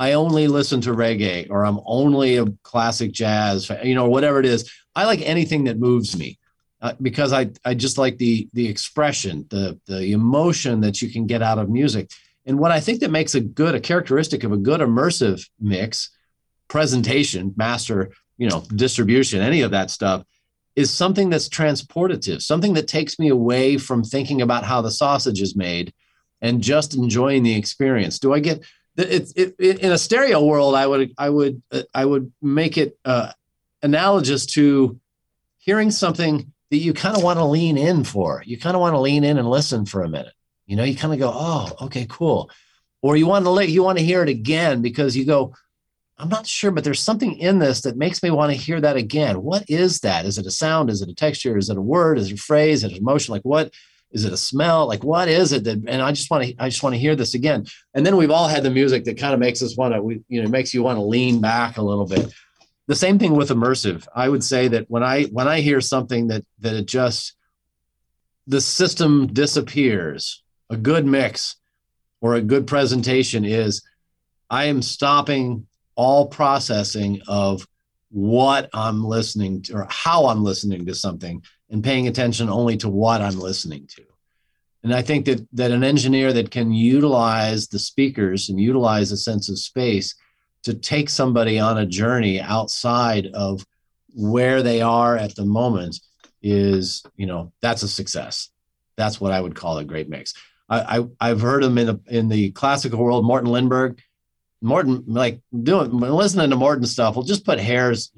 [0.00, 4.46] I only listen to reggae or I'm only a classic jazz, you know, whatever it
[4.46, 4.72] is.
[4.96, 6.38] I like anything that moves me
[6.80, 11.26] uh, because I, I just like the the expression, the the emotion that you can
[11.26, 12.10] get out of music.
[12.46, 16.10] And what I think that makes a good a characteristic of a good immersive mix,
[16.66, 20.24] presentation, master, you know, distribution, any of that stuff
[20.76, 25.42] is something that's transportative, something that takes me away from thinking about how the sausage
[25.42, 25.92] is made
[26.40, 28.18] and just enjoying the experience.
[28.18, 28.64] Do I get
[29.00, 30.74] it, it, it in a stereo world?
[30.74, 33.32] I would I would uh, I would make it uh,
[33.82, 34.98] analogous to
[35.58, 38.42] hearing something that you kind of want to lean in for.
[38.46, 40.34] You kind of want to lean in and listen for a minute.
[40.66, 42.50] You know, you kind of go, "Oh, okay, cool,"
[43.02, 45.54] or you want to let you want to hear it again because you go,
[46.18, 48.96] "I'm not sure, but there's something in this that makes me want to hear that
[48.96, 49.42] again.
[49.42, 50.26] What is that?
[50.26, 50.90] Is it a sound?
[50.90, 51.58] Is it a texture?
[51.58, 52.18] Is it a word?
[52.18, 52.84] Is it a phrase?
[52.84, 53.32] Is it an emotion?
[53.32, 53.72] Like what?"
[54.12, 54.86] Is it a smell?
[54.86, 55.78] Like what is it that?
[55.86, 57.66] And I just want to I just want to hear this again.
[57.94, 60.42] And then we've all had the music that kind of makes us want to you
[60.42, 62.32] know makes you want to lean back a little bit.
[62.88, 64.08] The same thing with immersive.
[64.14, 67.34] I would say that when I when I hear something that that it just
[68.46, 70.42] the system disappears.
[70.70, 71.56] A good mix
[72.20, 73.82] or a good presentation is
[74.50, 77.66] I am stopping all processing of
[78.10, 82.88] what I'm listening to or how I'm listening to something and paying attention only to
[82.88, 84.02] what I'm listening to.
[84.82, 89.16] And I think that that an engineer that can utilize the speakers and utilize a
[89.16, 90.14] sense of space
[90.62, 93.64] to take somebody on a journey outside of
[94.14, 96.00] where they are at the moment
[96.42, 98.50] is, you know, that's a success.
[98.96, 100.34] That's what I would call a great mix.
[100.68, 103.98] I, I have heard him in the in the classical world, Morten Lindberg.
[104.62, 108.12] Morten, like doing listening to Morten stuff, we'll just put hairs.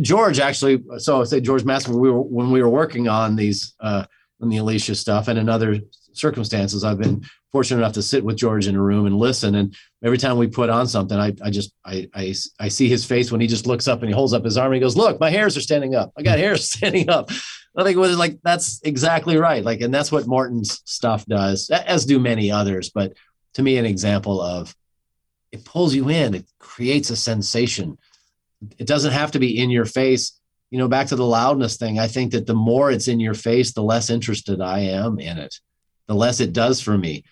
[0.00, 3.74] George actually, so I say George Massenburg, we were when we were working on these
[3.80, 4.04] uh
[4.40, 5.78] on the Alicia stuff and in other
[6.12, 9.54] circumstances, I've been fortunate enough to sit with George in a room and listen.
[9.54, 13.04] And every time we put on something, I, I just I, I I see his
[13.04, 14.96] face when he just looks up and he holds up his arm and he goes,
[14.96, 16.12] "Look, my hairs are standing up.
[16.16, 17.30] I got hairs standing up."
[17.74, 19.64] I think it was like that's exactly right.
[19.64, 22.90] Like, and that's what Morten's stuff does, as do many others.
[22.90, 23.14] But
[23.54, 24.74] to me, an example of
[25.52, 27.98] it pulls you in, it creates a sensation.
[28.78, 30.38] It doesn't have to be in your face.
[30.70, 31.98] You know, back to the loudness thing.
[31.98, 35.38] I think that the more it's in your face, the less interested I am in
[35.38, 35.60] it,
[36.06, 37.24] the less it does for me.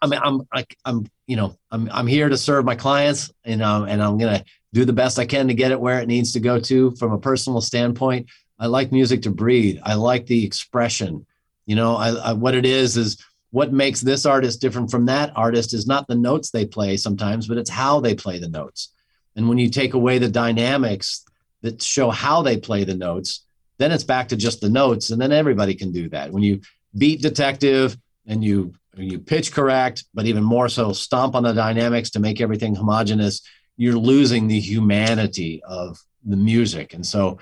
[0.00, 3.62] I mean, I'm like, I'm, you know, I'm, I'm here to serve my clients, and
[3.62, 6.32] um, and I'm gonna do the best I can to get it where it needs
[6.32, 8.28] to go to from a personal standpoint.
[8.58, 9.78] I like music to breathe.
[9.82, 11.26] I like the expression.
[11.66, 15.32] You know, I, I, what it is is what makes this artist different from that
[15.36, 18.91] artist is not the notes they play sometimes, but it's how they play the notes.
[19.36, 21.24] And when you take away the dynamics
[21.62, 23.44] that show how they play the notes,
[23.78, 26.32] then it's back to just the notes, and then everybody can do that.
[26.32, 26.60] When you
[26.96, 32.10] beat detective and you you pitch correct, but even more so, stomp on the dynamics
[32.10, 33.40] to make everything homogenous,
[33.76, 36.92] you're losing the humanity of the music.
[36.92, 37.38] And so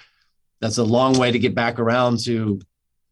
[0.61, 2.61] that's a long way to get back around to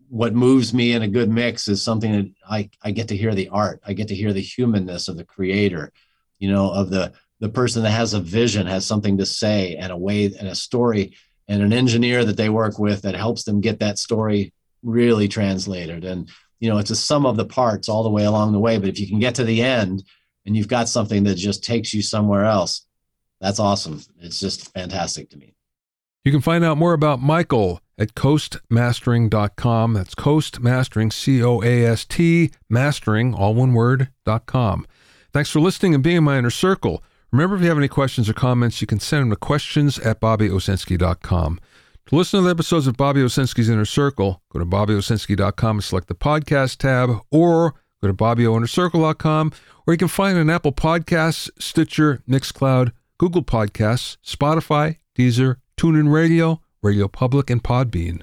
[0.09, 3.35] what moves me in a good mix is something that I, I get to hear
[3.35, 3.81] the art.
[3.85, 5.93] I get to hear the humanness of the creator,
[6.39, 9.93] you know, of the the person that has a vision, has something to say and
[9.93, 11.17] a way and a story
[11.47, 16.05] and an engineer that they work with that helps them get that story really translated.
[16.05, 16.29] And,
[16.61, 18.79] you know, it's a sum of the parts all the way along the way.
[18.79, 20.03] But if you can get to the end
[20.45, 22.87] and you've got something that just takes you somewhere else,
[23.41, 24.03] that's awesome.
[24.21, 25.55] It's just fantastic to me.
[26.25, 29.95] You can find out more about Michael at coastmastering.com.
[29.95, 34.87] That's coastmastering C O A S T, mastering, all one word, dot com.
[35.33, 37.03] Thanks for listening and being in my inner circle.
[37.31, 40.21] Remember, if you have any questions or comments, you can send them to questions at
[40.21, 41.61] bobbyowsinski.com.
[42.07, 46.09] To listen to the episodes of Bobby Owsinski's Inner Circle, go to bobbyowsinski.com and select
[46.09, 49.53] the podcast tab, or go to bobbyoinnercircle.com,
[49.87, 56.63] or you can find an Apple Podcasts, Stitcher, Mixcloud, Google Podcasts, Spotify, Deezer, TuneIn Radio,
[56.81, 58.23] Radio Public, and Podbean.